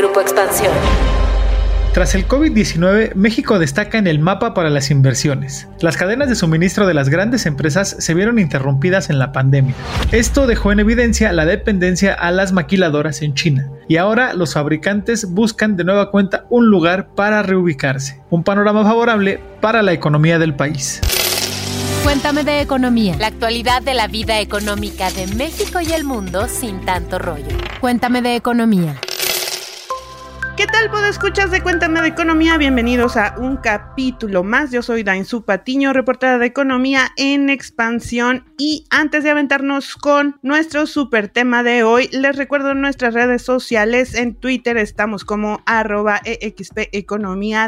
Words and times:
Grupo 0.00 0.22
Expansión. 0.22 0.72
Tras 1.92 2.14
el 2.14 2.26
COVID-19, 2.26 3.14
México 3.16 3.58
destaca 3.58 3.98
en 3.98 4.06
el 4.06 4.18
mapa 4.18 4.54
para 4.54 4.70
las 4.70 4.90
inversiones. 4.90 5.68
Las 5.80 5.98
cadenas 5.98 6.30
de 6.30 6.36
suministro 6.36 6.86
de 6.86 6.94
las 6.94 7.10
grandes 7.10 7.44
empresas 7.44 7.96
se 7.98 8.14
vieron 8.14 8.38
interrumpidas 8.38 9.10
en 9.10 9.18
la 9.18 9.30
pandemia. 9.30 9.74
Esto 10.10 10.46
dejó 10.46 10.72
en 10.72 10.80
evidencia 10.80 11.34
la 11.34 11.44
dependencia 11.44 12.14
a 12.14 12.30
las 12.30 12.52
maquiladoras 12.52 13.20
en 13.20 13.34
China, 13.34 13.68
y 13.88 13.98
ahora 13.98 14.32
los 14.32 14.54
fabricantes 14.54 15.26
buscan 15.26 15.76
de 15.76 15.84
nueva 15.84 16.10
cuenta 16.10 16.46
un 16.48 16.68
lugar 16.70 17.08
para 17.14 17.42
reubicarse. 17.42 18.22
Un 18.30 18.42
panorama 18.42 18.84
favorable 18.84 19.38
para 19.60 19.82
la 19.82 19.92
economía 19.92 20.38
del 20.38 20.54
país. 20.54 21.02
Cuéntame 22.04 22.42
de 22.44 22.62
economía. 22.62 23.16
La 23.18 23.26
actualidad 23.26 23.82
de 23.82 23.92
la 23.92 24.08
vida 24.08 24.40
económica 24.40 25.10
de 25.10 25.26
México 25.26 25.80
y 25.82 25.92
el 25.92 26.04
mundo 26.04 26.48
sin 26.48 26.80
tanto 26.86 27.18
rollo. 27.18 27.54
Cuéntame 27.82 28.22
de 28.22 28.36
economía. 28.36 28.96
¿Qué 30.60 30.66
tal, 30.66 30.90
escuchas 31.10 31.50
de 31.50 31.62
Cuéntame 31.62 32.02
de 32.02 32.08
Economía? 32.08 32.58
Bienvenidos 32.58 33.16
a 33.16 33.34
un 33.38 33.56
capítulo 33.56 34.44
más. 34.44 34.70
Yo 34.70 34.82
soy 34.82 35.02
Dainzu 35.02 35.42
Patiño, 35.42 35.94
reportera 35.94 36.38
de 36.38 36.46
Economía 36.46 37.08
en 37.16 37.48
Expansión. 37.48 38.44
Y 38.58 38.84
antes 38.90 39.24
de 39.24 39.30
aventarnos 39.30 39.96
con 39.96 40.38
nuestro 40.42 40.86
super 40.86 41.28
tema 41.28 41.62
de 41.62 41.82
hoy, 41.82 42.08
les 42.12 42.36
recuerdo 42.36 42.74
nuestras 42.74 43.14
redes 43.14 43.40
sociales. 43.40 44.14
En 44.14 44.34
Twitter 44.34 44.76
estamos 44.76 45.24
como 45.24 45.62
arroba 45.64 46.20
EXP 46.24 46.78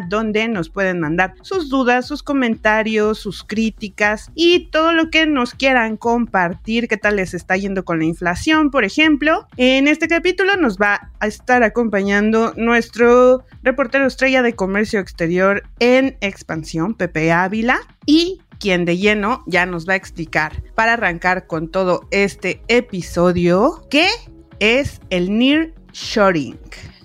donde 0.08 0.48
nos 0.48 0.68
pueden 0.68 1.00
mandar 1.00 1.34
sus 1.40 1.70
dudas, 1.70 2.06
sus 2.06 2.22
comentarios, 2.22 3.18
sus 3.18 3.42
críticas 3.42 4.30
y 4.34 4.70
todo 4.70 4.92
lo 4.92 5.08
que 5.08 5.26
nos 5.26 5.54
quieran 5.54 5.96
compartir. 5.96 6.88
¿Qué 6.88 6.98
tal 6.98 7.16
les 7.16 7.32
está 7.32 7.56
yendo 7.56 7.86
con 7.86 8.00
la 8.00 8.04
inflación, 8.04 8.70
por 8.70 8.84
ejemplo? 8.84 9.48
En 9.56 9.88
este 9.88 10.08
capítulo 10.08 10.56
nos 10.56 10.76
va 10.76 11.10
a 11.20 11.26
estar 11.26 11.62
acompañando 11.62 12.52
nuestro 12.56 12.81
nuestro 12.82 13.44
reportero 13.62 14.08
estrella 14.08 14.42
de 14.42 14.56
comercio 14.56 14.98
exterior 14.98 15.62
en 15.78 16.16
expansión, 16.20 16.94
Pepe 16.94 17.30
Ávila, 17.30 17.78
y 18.06 18.40
quien 18.58 18.84
de 18.84 18.96
lleno 18.96 19.44
ya 19.46 19.66
nos 19.66 19.88
va 19.88 19.92
a 19.92 19.96
explicar 19.96 20.64
para 20.74 20.94
arrancar 20.94 21.46
con 21.46 21.70
todo 21.70 22.08
este 22.10 22.60
episodio 22.66 23.86
qué 23.88 24.08
es 24.58 25.00
el 25.10 25.38
Near 25.38 25.68
Shoring. 25.92 26.58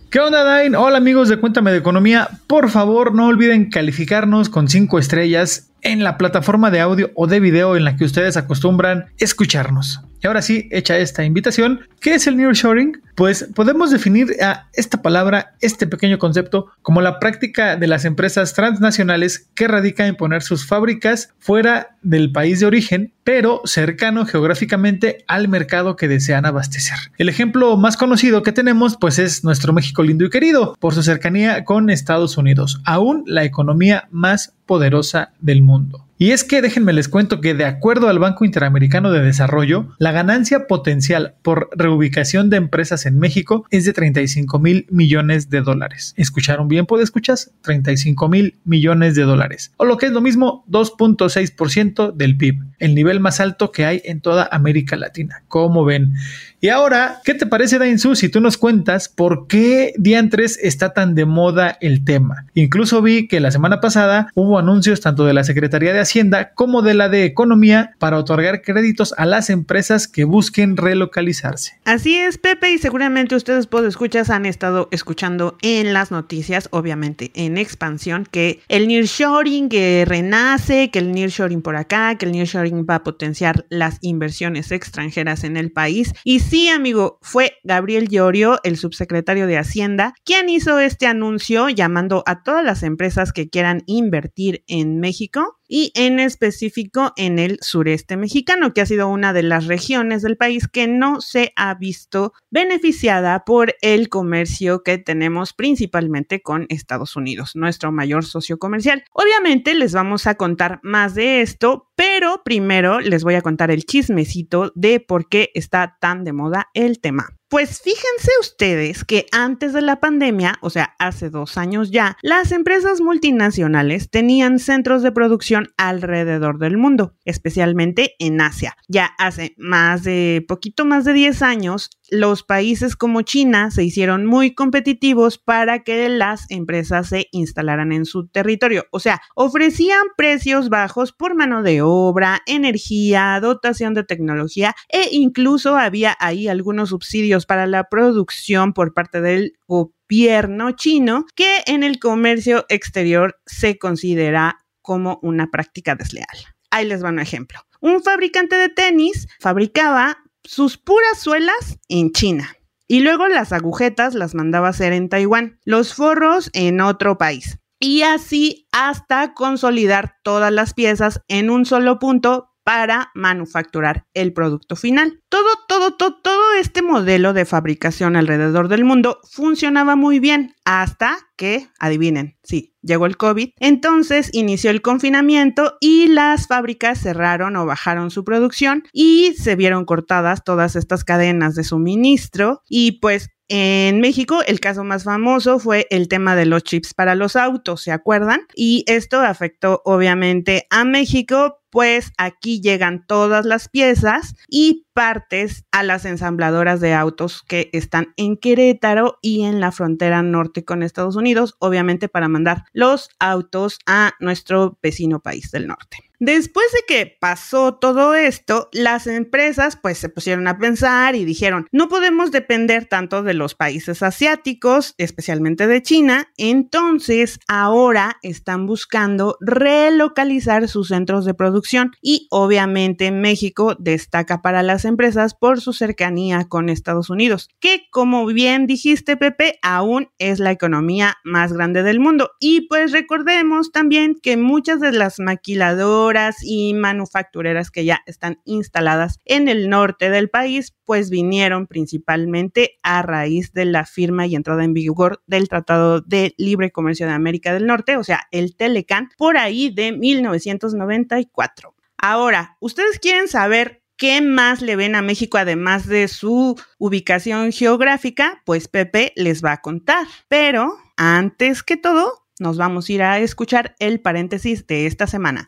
¿Qué 0.10 0.20
onda, 0.20 0.44
Dain? 0.44 0.74
Hola 0.74 0.98
amigos 0.98 1.30
de 1.30 1.40
Cuéntame 1.40 1.70
de 1.70 1.78
Economía. 1.78 2.28
Por 2.48 2.72
favor, 2.72 3.14
no 3.14 3.28
olviden 3.28 3.70
calificarnos 3.70 4.50
con 4.50 4.70
5 4.70 4.98
estrellas 4.98 5.70
en 5.84 6.04
la 6.04 6.18
plataforma 6.18 6.72
de 6.72 6.80
audio 6.80 7.12
o 7.14 7.28
de 7.28 7.40
video 7.40 7.76
en 7.76 7.84
la 7.84 7.98
que 7.98 8.06
ustedes 8.06 8.36
acostumbran 8.36 9.06
escucharnos. 9.20 10.02
Y 10.22 10.28
ahora 10.28 10.42
sí, 10.42 10.68
hecha 10.72 10.98
esta 10.98 11.24
invitación, 11.24 11.82
¿qué 12.00 12.16
es 12.16 12.26
el 12.28 12.38
nearshoring? 12.38 13.02
Pues 13.16 13.48
podemos 13.56 13.92
definir 13.92 14.36
a 14.42 14.68
esta 14.74 15.02
palabra, 15.02 15.56
este 15.62 15.88
pequeño 15.88 16.18
concepto, 16.18 16.68
como 16.82 17.02
la 17.02 17.20
práctica 17.20 17.76
de 17.76 17.88
las 17.88 18.06
empresas 18.06 18.54
transnacionales 18.54 19.50
que 19.56 19.68
radican 19.68 20.08
en 20.08 20.16
poner 20.16 20.42
sus 20.42 20.66
fábricas 20.66 21.34
fuera 21.40 21.98
del 22.02 22.32
país 22.32 22.60
de 22.60 22.66
origen, 22.66 23.14
pero 23.24 23.62
cercano 23.66 24.26
geográficamente 24.26 25.24
al 25.28 25.48
mercado 25.48 25.96
que 25.96 26.08
desean 26.08 26.46
abastecer. 26.46 26.98
El 27.18 27.30
ejemplo 27.30 27.78
más 27.78 27.98
conocido 27.98 28.42
que 28.42 28.52
tenemos 28.52 28.98
pues 29.00 29.20
es 29.20 29.44
nuestro 29.44 29.74
México 29.74 30.04
lindo 30.04 30.26
y 30.26 30.30
querido, 30.30 30.76
por 30.80 30.94
su 30.94 31.04
cercanía 31.04 31.64
con 31.64 31.90
Estados 31.90 32.38
Unidos, 32.38 32.82
aún 32.86 33.24
la 33.28 33.44
economía 33.44 34.08
más 34.12 34.54
poderosa 34.66 35.32
del 35.40 35.62
mundo. 35.62 36.07
Y 36.20 36.32
es 36.32 36.44
que 36.44 36.64
déjenme 36.64 36.94
les 36.94 37.10
cuento 37.10 37.42
que 37.42 37.54
de 37.54 37.66
acuerdo 37.66 38.10
al 38.10 38.18
Banco 38.18 38.44
Interamericano 38.44 39.12
de 39.12 39.22
Desarrollo, 39.22 39.94
la 40.00 40.12
ganancia 40.12 40.66
potencial 40.66 41.36
por 41.44 41.70
reubicación 41.76 42.50
de 42.50 42.58
empresas 42.58 43.06
en 43.06 43.20
México 43.20 43.68
es 43.70 43.86
de 43.86 43.94
35 43.94 44.58
mil 44.58 44.88
millones 44.90 45.52
de 45.52 45.62
dólares. 45.62 46.16
¿Escucharon 46.18 46.68
bien? 46.68 46.88
¿Puede 46.88 47.04
escuchas? 47.04 47.52
35 47.62 48.30
mil 48.30 48.56
millones 48.66 49.14
de 49.14 49.24
dólares. 49.24 49.74
O 49.78 49.86
lo 49.86 49.98
que 49.98 50.08
es 50.08 50.12
lo 50.12 50.22
mismo, 50.22 50.66
2.6% 50.70 52.12
del 52.14 52.36
PIB, 52.36 52.64
el 52.80 52.96
nivel 52.96 53.20
más 53.20 53.40
alto 53.40 53.72
que 53.72 53.86
hay 53.86 54.02
en 54.04 54.20
toda 54.20 54.50
América 54.52 54.96
Latina. 54.96 55.44
¿Cómo 55.48 55.86
ven? 55.86 56.16
Y 56.60 56.70
ahora, 56.70 57.22
¿qué 57.24 57.36
te 57.36 57.46
parece, 57.46 57.78
Dainzu, 57.78 58.16
si 58.16 58.30
tú 58.30 58.42
nos 58.42 58.58
cuentas 58.58 59.10
por 59.10 59.46
qué 59.46 59.94
diantres 59.96 60.58
está 60.58 60.92
tan 60.92 61.14
de 61.14 61.26
moda 61.26 61.78
el 61.82 62.04
tema? 62.04 62.48
Incluso 62.56 63.04
vi 63.04 63.28
que 63.28 63.40
la 63.40 63.52
semana 63.52 63.80
pasada 63.80 64.32
hubo 64.34 64.58
anuncios 64.58 65.00
tanto 65.00 65.26
de 65.26 65.36
la 65.36 65.44
Secretaría 65.44 65.94
de 65.94 66.00
Hacienda 66.00 66.54
como 66.56 66.82
de 66.82 66.96
la 66.96 67.10
de 67.10 67.26
Economía 67.26 67.92
para 68.00 68.18
otorgar 68.18 68.64
créditos 68.64 69.14
a 69.18 69.28
las 69.28 69.52
empresas 69.52 70.08
que 70.08 70.24
busquen 70.24 70.78
relocalizarse. 70.78 71.80
Así 71.86 72.18
es, 72.18 72.40
Pepe, 72.40 72.72
y 72.72 72.80
seguramente 72.80 73.36
ustedes, 73.36 73.68
pues, 73.68 73.86
escuchas, 73.86 74.32
han 74.32 74.48
estado 74.48 74.88
escuchando 74.90 75.60
en 75.62 75.94
las 75.94 76.10
noticias, 76.10 76.70
obviamente 76.72 77.30
en 77.36 77.60
expansión, 77.60 78.28
que 78.30 78.62
el 78.68 78.88
nearshoring 78.88 79.70
que 79.70 80.06
renace, 80.08 80.90
que 80.90 80.98
el 80.98 81.12
nearshoring 81.12 81.62
por 81.62 81.76
acá, 81.76 82.16
que 82.16 82.26
el 82.26 82.32
nearshoring 82.32 82.88
va 82.90 82.96
a 82.96 83.04
potenciar 83.04 83.68
las 83.70 84.00
inversiones 84.02 84.72
extranjeras 84.72 85.44
en 85.44 85.56
el 85.56 85.72
país. 85.72 86.14
Y 86.24 86.47
sí, 86.50 86.70
amigo, 86.70 87.20
fue 87.22 87.58
Gabriel 87.64 88.08
Llorio, 88.08 88.60
el 88.64 88.78
subsecretario 88.78 89.48
de 89.48 89.58
Hacienda, 89.58 90.14
quien 90.24 90.50
hizo 90.50 90.80
este 90.80 91.06
anuncio 91.08 91.70
llamando 91.70 92.24
a 92.26 92.44
todas 92.44 92.64
las 92.64 92.84
empresas 92.84 93.34
que 93.34 93.50
quieran 93.50 93.84
invertir 93.86 94.64
en 94.68 95.00
México 95.00 95.57
y 95.68 95.92
en 95.96 96.20
específico 96.20 97.14
en 97.16 97.40
el 97.40 97.58
sureste 97.62 98.18
mexicano, 98.18 98.74
que 98.74 98.82
ha 98.82 98.86
sido 98.86 99.08
una 99.10 99.34
de 99.34 99.44
las 99.44 99.66
regiones 99.66 100.22
del 100.22 100.38
país 100.38 100.68
que 100.68 100.88
no 100.88 101.22
se 101.22 101.54
ha 101.56 101.74
visto 101.76 102.34
beneficiada 102.50 103.44
por 103.46 103.76
el 103.82 104.10
comercio 104.10 104.84
que 104.84 104.98
tenemos 104.98 105.54
principalmente 105.54 106.42
con 106.42 106.66
Estados 106.70 107.16
Unidos, 107.16 107.56
nuestro 107.56 107.92
mayor 107.92 108.26
socio 108.26 108.58
comercial. 108.58 109.04
Obviamente 109.12 109.74
les 109.74 109.94
vamos 109.94 110.28
a 110.28 110.36
contar 110.36 110.80
más 110.84 111.16
de 111.16 111.42
esto, 111.42 111.90
pero 111.96 112.42
primero 112.44 113.00
les 113.00 113.24
voy 113.24 113.36
a 113.36 113.42
contar 113.42 113.72
el 113.72 113.86
chismecito 113.86 114.72
de 114.76 115.00
por 115.00 115.28
qué 115.28 115.52
está 115.54 115.98
tan 116.00 116.24
de 116.24 116.34
moda 116.34 116.70
el 116.74 117.00
tema. 117.00 117.38
Pues 117.50 117.82
fíjense 117.82 118.30
ustedes 118.42 119.06
que 119.06 119.26
antes 119.32 119.72
de 119.72 119.82
la 119.82 120.02
pandemia, 120.02 120.60
o 120.60 120.70
sea, 120.70 120.96
hace 121.00 121.30
dos 121.30 121.58
años 121.58 121.92
ya, 121.92 122.18
las 122.22 122.52
empresas 122.52 123.00
multinacionales 123.00 124.10
tenían 124.10 124.60
centros 124.60 125.02
de 125.02 125.14
producción 125.14 125.70
alrededor 125.78 126.60
del 126.60 126.76
mundo, 126.76 127.16
especialmente 127.24 128.16
en 128.20 128.42
Asia. 128.42 128.76
Ya 128.90 129.12
hace 129.18 129.54
más 129.58 130.04
de, 130.04 130.44
poquito 130.46 130.84
más 130.84 131.06
de 131.06 131.14
10 131.14 131.42
años, 131.42 131.90
los 132.10 132.44
países 132.44 132.96
como 132.96 133.22
China 133.22 133.72
se 133.72 133.84
hicieron 133.84 134.26
muy 134.26 134.54
competitivos 134.54 135.38
para 135.38 135.84
que 135.84 136.10
las 136.10 136.50
empresas 136.50 137.10
se 137.10 137.28
instalaran 137.32 137.92
en 137.92 138.06
su 138.06 138.28
territorio. 138.28 138.86
O 138.92 139.00
sea, 139.00 139.22
ofrecían 139.36 140.04
precios 140.16 140.70
bajos 140.70 141.12
por 141.12 141.36
mano 141.36 141.64
de 141.64 141.82
obra, 141.82 142.42
energía, 142.46 143.40
dotación 143.42 143.94
de 143.94 144.04
tecnología 144.04 144.76
e 144.90 145.10
incluso 145.12 145.78
había 145.78 146.16
ahí 146.20 146.48
algunos 146.48 146.90
subsidios 146.90 147.46
para 147.46 147.68
la 147.68 147.86
producción 147.86 148.74
por 148.74 148.94
parte 148.94 149.22
del 149.22 149.54
gobierno 149.68 150.72
chino 150.72 151.26
que 151.36 151.62
en 151.66 151.84
el 151.84 152.00
comercio 152.00 152.66
exterior 152.70 153.40
se 153.46 153.78
considera 153.78 154.60
como 154.82 155.20
una 155.22 155.52
práctica 155.52 155.96
desleal. 155.96 156.28
Ahí 156.70 156.86
les 156.86 157.04
va 157.04 157.10
un 157.10 157.20
ejemplo. 157.20 157.60
Un 157.80 158.02
fabricante 158.02 158.56
de 158.56 158.70
tenis 158.70 159.28
fabricaba 159.40 160.18
sus 160.48 160.78
puras 160.78 161.20
suelas 161.20 161.78
en 161.90 162.12
China. 162.12 162.56
Y 162.88 163.02
luego 163.02 163.28
las 163.28 163.52
agujetas 163.52 164.16
las 164.16 164.34
mandaba 164.34 164.70
hacer 164.70 164.94
en 164.94 165.10
Taiwán, 165.10 165.60
los 165.66 165.94
forros 165.94 166.50
en 166.54 166.80
otro 166.80 167.18
país. 167.18 167.60
Y 167.80 168.02
así 168.02 168.68
hasta 168.72 169.34
consolidar 169.34 170.16
todas 170.24 170.52
las 170.52 170.74
piezas 170.74 171.22
en 171.28 171.50
un 171.50 171.66
solo 171.66 172.00
punto 172.00 172.54
para 172.64 173.12
manufacturar 173.14 174.08
el 174.14 174.34
producto 174.34 174.76
final. 174.76 175.22
Todo, 175.30 175.48
todo, 175.68 175.96
todo, 175.96 176.20
todo 176.22 176.54
este 176.60 176.82
modelo 176.82 177.34
de 177.34 177.46
fabricación 177.46 178.16
alrededor 178.16 178.68
del 178.68 178.84
mundo 178.84 179.20
funcionaba 179.32 179.96
muy 179.96 180.20
bien 180.20 180.54
hasta 180.66 181.18
que, 181.38 181.70
adivinen, 181.80 182.38
sí, 182.44 182.76
llegó 182.88 183.06
el 183.06 183.18
COVID. 183.18 183.50
Entonces 183.60 184.30
inició 184.34 184.72
el 184.72 184.82
confinamiento 184.82 185.78
y 185.80 186.08
las 186.08 186.48
fábricas 186.48 187.00
cerraron 187.00 187.56
o 187.56 187.66
bajaron 187.66 188.10
su 188.10 188.24
producción 188.24 188.84
y 188.92 189.34
se 189.38 189.56
vieron 189.56 189.86
cortadas 189.86 190.44
todas 190.44 190.76
estas 190.76 191.04
cadenas 191.04 191.56
de 191.56 191.64
suministro 191.64 192.64
y 192.68 192.94
pues 192.94 193.30
en 193.50 194.02
México, 194.02 194.42
el 194.46 194.60
caso 194.60 194.84
más 194.84 195.06
famoso 195.06 195.58
fue 195.58 195.88
el 195.90 196.10
tema 196.10 196.36
de 196.36 196.46
los 196.46 196.64
chips 196.64 196.94
para 196.94 197.16
los 197.16 197.38
autos, 197.38 197.82
¿se 197.82 197.94
acuerdan? 197.94 198.42
Y 198.56 198.84
esto 198.88 199.22
afectó 199.22 199.82
obviamente 199.86 200.68
a 200.70 200.84
México, 200.84 201.57
pues 201.78 202.12
aquí 202.18 202.60
llegan 202.60 203.06
todas 203.06 203.46
las 203.46 203.70
piezas 203.70 204.34
y 204.50 204.88
partes 204.94 205.64
a 205.72 205.84
las 205.84 206.06
ensambladoras 206.06 206.82
de 206.82 206.96
autos 206.96 207.44
que 207.44 207.70
están 207.72 208.16
en 208.18 208.36
Querétaro 208.36 209.20
y 209.22 209.44
en 209.44 209.60
la 209.60 209.72
frontera 209.72 210.24
norte 210.24 210.66
con 210.66 210.82
Estados 210.82 211.16
Unidos, 211.16 211.56
obviamente 211.60 212.10
para 212.10 212.30
mandar 212.30 212.64
los 212.74 213.12
autos 213.20 213.78
a 213.86 214.14
nuestro 214.20 214.80
vecino 214.82 215.20
país 215.20 215.52
del 215.52 215.68
norte. 215.68 216.07
Después 216.20 216.66
de 216.74 216.80
que 216.88 217.18
pasó 217.20 217.76
todo 217.76 218.16
esto, 218.16 218.70
las 218.72 219.06
empresas 219.06 219.78
pues 219.80 220.00
se 220.00 220.10
pusieron 220.10 220.48
a 220.48 220.58
pensar 220.58 221.16
y 221.16 221.26
dijeron, 221.26 221.68
no 221.72 221.90
podemos 221.90 222.32
depender 222.32 222.86
tanto 222.86 223.22
de 223.22 223.36
los 223.36 223.54
países 223.54 224.02
asiáticos, 224.02 224.96
especialmente 224.98 225.68
de 225.68 225.84
China, 225.84 226.32
entonces 226.38 227.40
ahora 227.48 228.18
están 228.24 228.66
buscando 228.66 229.38
relocalizar 229.42 230.68
sus 230.68 230.88
centros 230.88 231.24
de 231.24 231.36
producción 231.36 231.92
y 232.02 232.28
obviamente 232.32 233.12
México 233.12 233.76
destaca 233.78 234.42
para 234.42 234.64
las 234.64 234.86
empresas 234.86 235.36
por 235.36 235.62
su 235.62 235.72
cercanía 235.72 236.46
con 236.50 236.70
Estados 236.70 237.12
Unidos, 237.12 237.50
que 237.60 237.84
como 237.92 238.26
bien 238.26 238.66
dijiste 238.66 239.18
Pepe, 239.18 239.60
aún 239.62 240.10
es 240.18 240.40
la 240.40 240.50
economía 240.50 241.18
más 241.24 241.54
grande 241.54 241.84
del 241.84 242.00
mundo. 242.00 242.32
Y 242.40 242.62
pues 242.62 242.92
recordemos 242.92 243.72
también 243.72 244.18
que 244.20 244.36
muchas 244.36 244.80
de 244.80 244.92
las 244.94 245.20
maquiladoras 245.20 246.07
y 246.42 246.74
manufactureras 246.74 247.72
que 247.72 247.86
ya 247.86 248.02
están 248.06 248.40
instaladas 248.46 249.20
en 249.26 249.48
el 249.48 249.70
norte 249.70 250.10
del 250.10 250.30
país, 250.30 250.76
pues 250.86 251.10
vinieron 251.10 251.68
principalmente 251.68 252.78
a 252.84 253.02
raíz 253.02 253.52
de 253.54 253.66
la 253.66 253.86
firma 253.86 254.26
y 254.26 254.36
entrada 254.36 254.64
en 254.64 254.74
vigor 254.74 255.22
del 255.28 255.50
Tratado 255.50 256.02
de 256.02 256.34
Libre 256.38 256.72
Comercio 256.72 257.08
de 257.08 257.14
América 257.14 257.54
del 257.54 257.66
Norte, 257.66 257.98
o 257.98 258.04
sea, 258.04 258.28
el 258.32 258.56
Telecan, 258.56 259.10
por 259.18 259.38
ahí 259.38 259.70
de 259.70 259.92
1994. 259.92 261.76
Ahora, 261.98 262.58
¿ustedes 262.60 263.00
quieren 263.00 263.28
saber 263.28 263.82
¿Qué 263.98 264.22
más 264.22 264.62
le 264.62 264.76
ven 264.76 264.94
a 264.94 265.02
México 265.02 265.40
además 265.40 265.88
de 265.88 266.08
su 266.08 266.56
ubicación 266.78 267.52
geográfica? 267.52 268.44
Pues 268.46 268.68
Pepe 268.68 269.12
les 269.16 269.44
va 269.44 269.54
a 269.54 269.62
contar. 269.62 270.06
Pero 270.28 270.78
antes 270.98 271.64
que 271.64 271.78
todo, 271.78 272.28
nos 272.40 272.58
vamos 272.58 272.88
a 272.88 272.94
ir 272.94 273.02
a 273.02 273.18
escuchar 273.18 273.76
el 273.80 274.00
paréntesis 274.00 274.68
de 274.68 274.86
esta 274.86 275.08
semana. 275.08 275.48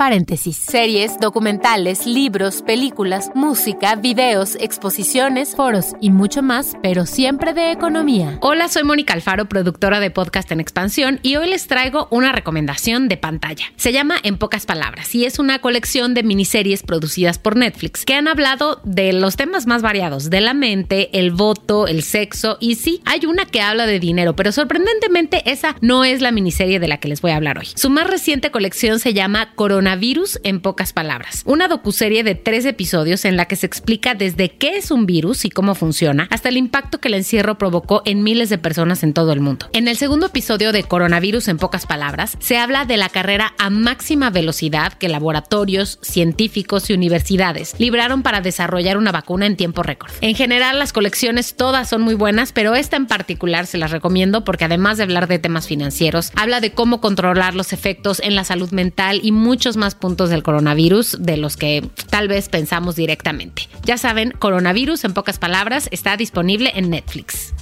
Paréntesis. 0.00 0.56
Series, 0.56 1.20
documentales, 1.20 2.06
libros, 2.06 2.62
películas, 2.62 3.30
música, 3.34 3.96
videos, 3.96 4.56
exposiciones, 4.58 5.54
foros 5.54 5.88
y 6.00 6.08
mucho 6.08 6.40
más, 6.40 6.74
pero 6.82 7.04
siempre 7.04 7.52
de 7.52 7.70
economía. 7.70 8.38
Hola, 8.40 8.68
soy 8.68 8.82
Mónica 8.82 9.12
Alfaro, 9.12 9.44
productora 9.44 10.00
de 10.00 10.10
Podcast 10.10 10.50
en 10.52 10.60
Expansión, 10.60 11.20
y 11.22 11.36
hoy 11.36 11.50
les 11.50 11.66
traigo 11.66 12.08
una 12.10 12.32
recomendación 12.32 13.08
de 13.08 13.18
pantalla. 13.18 13.66
Se 13.76 13.92
llama 13.92 14.16
En 14.22 14.38
pocas 14.38 14.64
palabras 14.64 15.14
y 15.14 15.26
es 15.26 15.38
una 15.38 15.58
colección 15.58 16.14
de 16.14 16.22
miniseries 16.22 16.82
producidas 16.82 17.38
por 17.38 17.56
Netflix 17.56 18.06
que 18.06 18.14
han 18.14 18.26
hablado 18.26 18.80
de 18.84 19.12
los 19.12 19.36
temas 19.36 19.66
más 19.66 19.82
variados, 19.82 20.30
de 20.30 20.40
la 20.40 20.54
mente, 20.54 21.10
el 21.12 21.30
voto, 21.30 21.86
el 21.86 22.02
sexo, 22.02 22.56
y 22.58 22.76
sí, 22.76 23.02
hay 23.04 23.26
una 23.26 23.44
que 23.44 23.60
habla 23.60 23.84
de 23.84 24.00
dinero, 24.00 24.34
pero 24.34 24.50
sorprendentemente 24.50 25.42
esa 25.44 25.76
no 25.82 26.04
es 26.04 26.22
la 26.22 26.32
miniserie 26.32 26.80
de 26.80 26.88
la 26.88 26.96
que 26.96 27.08
les 27.08 27.20
voy 27.20 27.32
a 27.32 27.36
hablar 27.36 27.58
hoy. 27.58 27.68
Su 27.74 27.90
más 27.90 28.06
reciente 28.06 28.50
colección 28.50 28.98
se 28.98 29.12
llama 29.12 29.52
Corona 29.54 29.89
Virus 29.96 30.40
en 30.44 30.60
pocas 30.60 30.92
palabras. 30.92 31.42
Una 31.46 31.68
docuserie 31.68 32.22
de 32.24 32.34
tres 32.34 32.64
episodios 32.64 33.24
en 33.24 33.36
la 33.36 33.46
que 33.46 33.56
se 33.56 33.66
explica 33.66 34.14
desde 34.14 34.50
qué 34.50 34.76
es 34.76 34.90
un 34.90 35.06
virus 35.06 35.44
y 35.44 35.50
cómo 35.50 35.74
funciona, 35.74 36.28
hasta 36.30 36.48
el 36.48 36.56
impacto 36.56 36.98
que 36.98 37.08
el 37.08 37.14
encierro 37.14 37.58
provocó 37.58 38.02
en 38.04 38.22
miles 38.22 38.50
de 38.50 38.58
personas 38.58 39.02
en 39.02 39.12
todo 39.12 39.32
el 39.32 39.40
mundo. 39.40 39.68
En 39.72 39.88
el 39.88 39.96
segundo 39.96 40.26
episodio 40.26 40.72
de 40.72 40.84
Coronavirus 40.84 41.48
en 41.48 41.58
pocas 41.58 41.86
palabras, 41.86 42.36
se 42.40 42.58
habla 42.58 42.84
de 42.84 42.96
la 42.96 43.08
carrera 43.08 43.54
a 43.58 43.70
máxima 43.70 44.30
velocidad 44.30 44.92
que 44.94 45.08
laboratorios, 45.08 45.98
científicos 46.02 46.90
y 46.90 46.94
universidades 46.94 47.74
libraron 47.78 48.22
para 48.22 48.40
desarrollar 48.40 48.96
una 48.96 49.12
vacuna 49.12 49.46
en 49.46 49.56
tiempo 49.56 49.82
récord. 49.82 50.10
En 50.20 50.34
general, 50.34 50.78
las 50.78 50.92
colecciones 50.92 51.56
todas 51.56 51.88
son 51.88 52.02
muy 52.02 52.14
buenas, 52.14 52.52
pero 52.52 52.74
esta 52.74 52.96
en 52.96 53.06
particular 53.06 53.66
se 53.66 53.78
las 53.78 53.90
recomiendo 53.90 54.44
porque 54.44 54.64
además 54.64 54.96
de 54.96 55.04
hablar 55.04 55.28
de 55.28 55.38
temas 55.38 55.66
financieros, 55.66 56.32
habla 56.36 56.60
de 56.60 56.72
cómo 56.72 57.00
controlar 57.00 57.54
los 57.54 57.72
efectos 57.72 58.20
en 58.20 58.34
la 58.34 58.44
salud 58.44 58.70
mental 58.70 59.20
y 59.22 59.32
muchos 59.32 59.76
más 59.80 59.96
puntos 59.96 60.30
del 60.30 60.44
coronavirus 60.44 61.16
de 61.18 61.36
los 61.36 61.56
que 61.56 61.84
tal 62.08 62.28
vez 62.28 62.48
pensamos 62.48 62.94
directamente. 62.94 63.68
Ya 63.82 63.98
saben, 63.98 64.30
coronavirus 64.38 65.04
en 65.04 65.14
pocas 65.14 65.38
palabras 65.38 65.88
está 65.90 66.16
disponible 66.16 66.70
en 66.76 66.90
Netflix. 66.90 67.52